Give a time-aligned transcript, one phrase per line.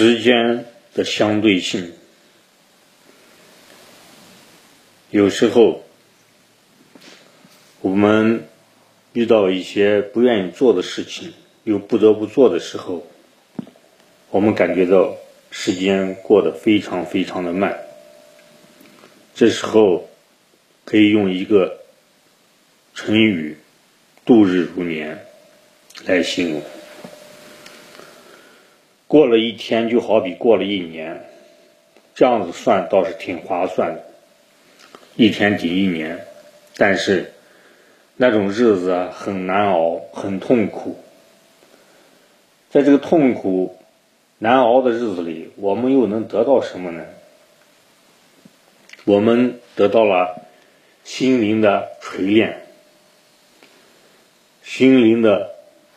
[0.00, 1.92] 时间的相对性，
[5.10, 5.84] 有时候
[7.82, 8.48] 我们
[9.12, 11.34] 遇到一些不愿意做的事情，
[11.64, 13.06] 又不得不做的时候，
[14.30, 15.18] 我们感觉到
[15.50, 17.78] 时间过得非常非常的慢。
[19.34, 20.08] 这时候
[20.86, 21.78] 可以用一个
[22.94, 23.58] 成语
[24.24, 25.26] “度日如年”
[26.06, 26.62] 来形容。
[29.10, 31.28] 过了一天就好比过了一年，
[32.14, 34.04] 这样子算倒是挺划算的，
[35.16, 36.24] 一天抵一年。
[36.76, 37.32] 但是
[38.14, 40.96] 那种日子，很难熬，很痛苦。
[42.70, 43.76] 在这个痛苦
[44.38, 47.04] 难熬的日子里，我们又能得到什么呢？
[49.02, 50.40] 我们得到了
[51.02, 52.62] 心灵的锤炼，
[54.62, 55.50] 心灵的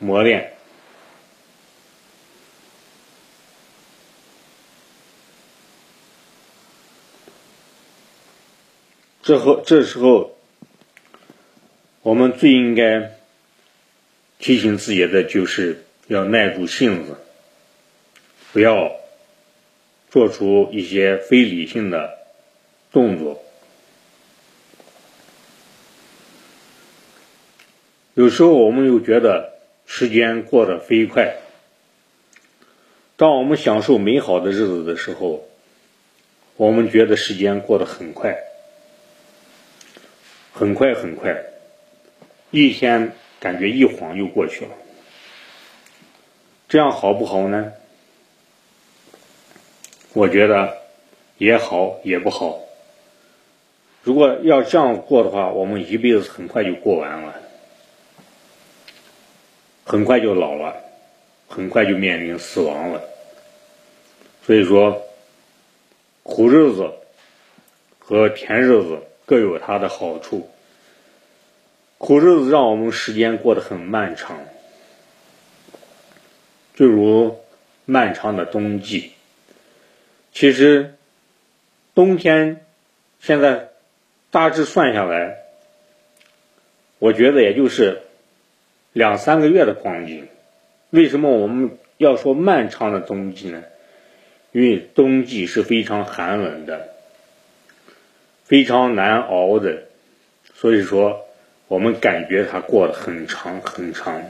[0.00, 0.54] 磨练。
[9.26, 10.36] 这后这时候，
[12.02, 13.18] 我们最应该
[14.38, 17.16] 提醒自己的，就是要耐住性子，
[18.52, 18.92] 不要
[20.10, 22.18] 做出一些非理性的
[22.92, 23.42] 动作。
[28.14, 31.34] 有时候我们又觉得时间过得飞快，
[33.16, 35.48] 当我们享受美好的日子的时候，
[36.54, 38.45] 我们觉得时间过得很快。
[40.58, 41.36] 很快很快，
[42.50, 44.70] 一天感觉一晃就过去了。
[46.66, 47.74] 这样好不好呢？
[50.14, 50.78] 我觉得
[51.36, 52.58] 也好也不好。
[54.02, 57.34] 如果要这样过的话，我们一辈子很快就过完了，
[59.84, 60.74] 很快就老了，
[61.48, 63.02] 很快就面临死亡了。
[64.46, 65.02] 所以说，
[66.22, 66.90] 苦日子
[67.98, 69.02] 和甜日子。
[69.26, 70.48] 各有它的好处。
[71.98, 74.38] 苦日子让我们时间过得很漫长，
[76.74, 77.40] 就如
[77.84, 79.12] 漫长的冬季。
[80.32, 80.94] 其实
[81.94, 82.66] 冬天
[83.20, 83.70] 现在
[84.30, 85.38] 大致算下来，
[86.98, 88.02] 我觉得也就是
[88.92, 90.28] 两三个月的光景。
[90.90, 93.64] 为什么我们要说漫长的冬季呢？
[94.52, 96.95] 因为冬季是非常寒冷的。
[98.46, 99.82] 非常难熬的，
[100.54, 101.26] 所以说
[101.66, 104.22] 我们感觉它过得很长很长。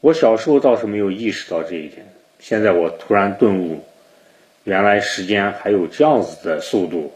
[0.00, 2.06] 我小时候倒是没有意识到这一点，
[2.38, 3.84] 现在我突然顿悟，
[4.64, 7.12] 原来时间还有这样子的速度。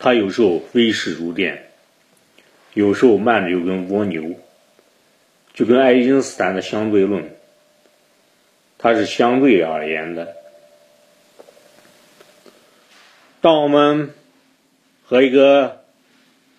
[0.00, 1.70] 它有时候飞逝如电，
[2.74, 4.34] 有时候慢的就跟蜗牛，
[5.54, 7.30] 就跟爱因斯坦的相对论，
[8.76, 10.34] 它是相对而言的。
[13.40, 14.14] 当我们
[15.08, 15.80] 和一个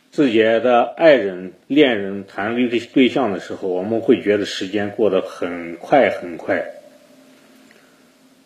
[0.10, 6.66] 自己的爱人、恋人谈恋爱对象的时候，我们会觉得时间过得很快很快。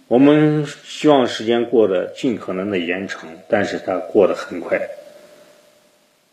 [0.10, 4.90] 我们希望时间过得尽可能的延长，但是它过得很快。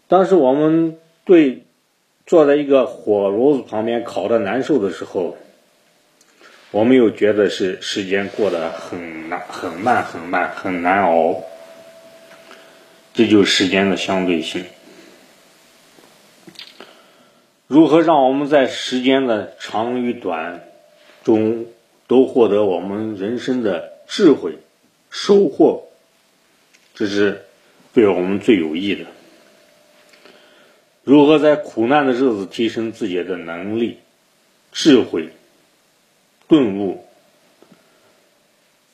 [0.08, 1.62] 当时我们对
[2.26, 5.36] 坐在一个火炉子旁边烤的难受的时候，
[6.72, 11.44] 我们又觉得是时间过得很难、很慢、很慢、很难熬。
[13.20, 14.64] 这就是时间的相对性。
[17.66, 20.64] 如何让我们在时间的长与短
[21.22, 21.66] 中
[22.06, 24.56] 都获得我们人生的智慧
[25.10, 25.90] 收获？
[26.94, 27.44] 这是
[27.92, 29.04] 对我们最有益的。
[31.04, 33.98] 如何在苦难的日子提升自己的能力、
[34.72, 35.28] 智慧、
[36.48, 37.04] 顿悟？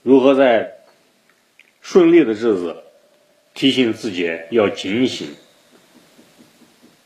[0.02, 0.78] 如何在
[1.80, 2.82] 顺利的日子？
[3.56, 5.34] 提醒自己要警醒，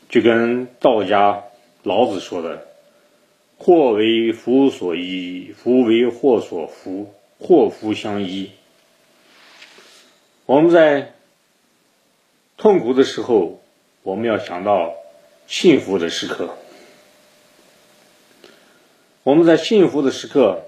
[0.09, 1.45] 就跟道家
[1.83, 2.67] 老子说的
[3.57, 8.51] ：“祸为福所依，福为祸所伏，祸福相依。”
[10.45, 11.13] 我们在
[12.57, 13.61] 痛苦的时候，
[14.03, 14.93] 我们要想到
[15.47, 16.49] 幸福的时刻；
[19.23, 20.65] 我们在幸福的时刻，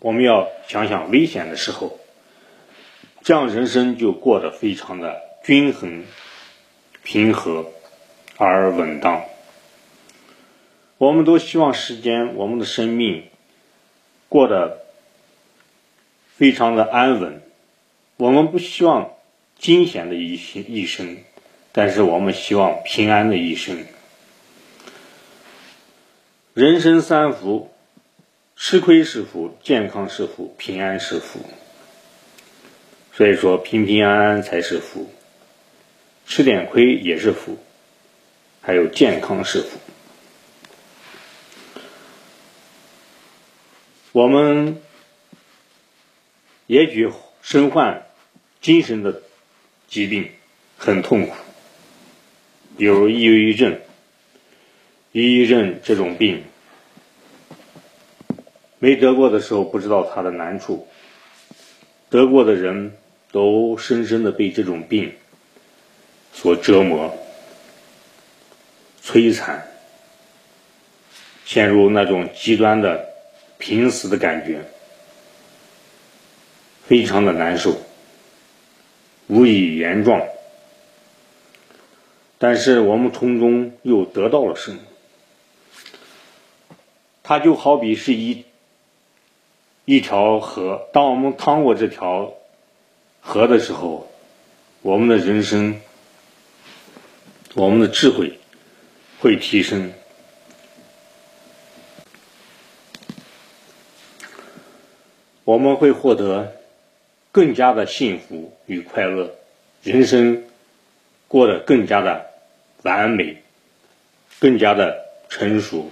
[0.00, 2.00] 我们要想想危险的时候。
[3.24, 6.04] 这样人生就过得非常的均衡、
[7.02, 7.72] 平和
[8.36, 9.24] 而稳当。
[10.98, 13.24] 我们都希望时间，我们的生命
[14.28, 14.84] 过得
[16.36, 17.40] 非常的安稳。
[18.18, 19.12] 我们不希望
[19.58, 21.16] 惊险的一生一生，
[21.72, 23.86] 但是我们希望平安的一生。
[26.52, 27.72] 人生三福：
[28.54, 31.40] 吃亏是福，健康是福，平安是福。
[33.16, 35.08] 所以说，平平安安才是福，
[36.26, 37.58] 吃点亏也是福，
[38.60, 39.78] 还有健康是福。
[44.10, 44.80] 我们
[46.66, 48.06] 也许身患
[48.60, 49.22] 精神的
[49.86, 50.30] 疾病，
[50.76, 51.36] 很痛苦，
[52.76, 53.78] 比如抑郁症。
[55.12, 56.42] 抑郁症这种病，
[58.80, 60.88] 没得过的时候不知道它的难处，
[62.10, 62.96] 得过的人
[63.34, 65.12] 都深深的被这种病
[66.32, 67.18] 所折磨、
[69.02, 69.66] 摧残，
[71.44, 73.08] 陷入那种极端的
[73.58, 74.60] 濒死的感觉，
[76.84, 77.76] 非常的难受，
[79.26, 80.22] 无以言状。
[82.38, 84.78] 但是我们从中又得到了什么？
[87.24, 88.44] 它就好比是一
[89.86, 92.32] 一条河，当我们趟过这条
[93.24, 94.12] 和的时候，
[94.82, 95.80] 我们的人生、
[97.54, 98.38] 我们的智慧
[99.18, 99.92] 会提升，
[105.42, 106.54] 我们会获得
[107.32, 109.34] 更加的幸福与快乐，
[109.82, 110.44] 人生
[111.26, 112.26] 过得更加的
[112.82, 113.42] 完美，
[114.38, 115.90] 更加的成熟。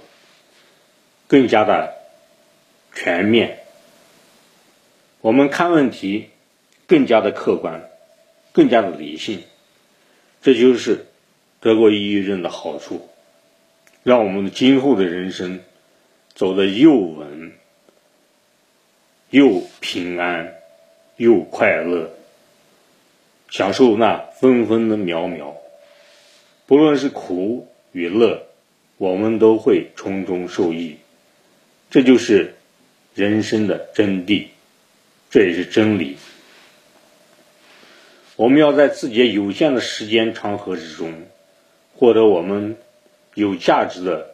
[1.25, 1.95] 更加的
[2.93, 3.63] 全面，
[5.21, 6.29] 我们看问题
[6.87, 7.89] 更加的客观，
[8.51, 9.43] 更加的理性，
[10.41, 11.05] 这就是
[11.59, 13.09] 得过抑郁症的好处，
[14.03, 15.61] 让我们今后的人生
[16.35, 17.53] 走得又稳
[19.29, 20.55] 又平安
[21.17, 22.11] 又快乐，
[23.49, 25.55] 享受那分分的秒秒，
[26.65, 28.47] 不论是苦与乐，
[28.97, 30.97] 我们都会从中受益。
[31.89, 32.55] 这就是
[33.13, 34.47] 人生的真谛，
[35.29, 36.17] 这也是真理。
[38.35, 41.13] 我们要在自己有限的时间长河之中，
[41.95, 42.75] 获得我们
[43.35, 44.33] 有价值的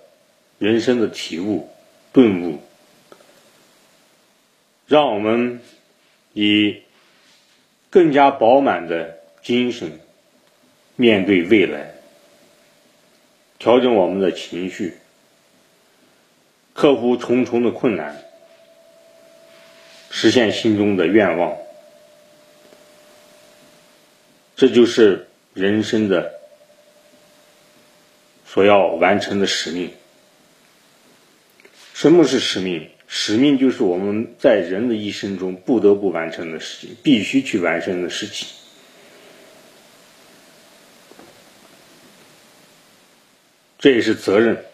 [0.57, 1.69] 人生的体悟、
[2.13, 2.59] 顿悟，
[4.87, 5.59] 让我们
[6.33, 6.81] 以
[7.89, 9.99] 更加饱满的精神
[10.95, 11.95] 面对未来，
[13.57, 14.97] 调整我们的情绪。
[16.73, 18.23] 克服重重的困难，
[20.09, 21.57] 实现心中的愿望，
[24.59, 26.33] 这就是人生的
[28.45, 29.89] 所要完成的使命。
[31.93, 32.89] 什么是使命？
[33.07, 38.49] 使命就是我们在人的一生中不得不完成的事情，必须去完成的事情。
[43.77, 44.65] 这也是责任。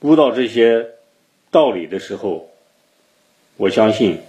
[0.00, 0.88] 悟到这些
[1.52, 2.50] 道理的时候，
[3.56, 4.20] 我相信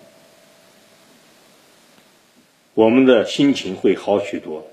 [2.79, 4.65] 我们的心情会好许多，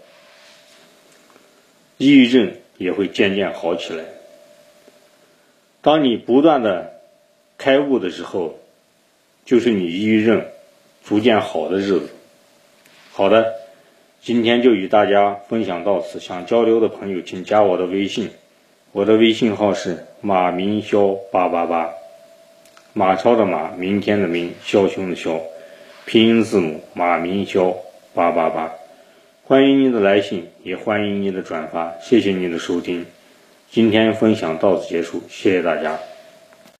[1.98, 4.04] 抑郁症也会渐渐好起来。
[5.82, 7.00] 当你不断的
[7.58, 8.60] 开悟的时候，
[9.44, 10.44] 就是你抑郁症
[11.02, 12.08] 逐渐好的日子。
[13.10, 13.52] 好的，
[14.22, 18.30] 今天就与大家分享到此，想交流的朋友请加我的微信。
[18.92, 21.90] 我的微信号是马明霄八八八，
[22.92, 25.40] 马超的马，明天的明，枭雄的枭，
[26.04, 27.74] 拼音字母马明霄
[28.16, 28.72] 八八八，
[29.44, 33.04] 欢迎您的来信，也欢迎您的转发，谢谢您的收听，
[33.70, 35.98] 今天分享到此结束，谢谢大家。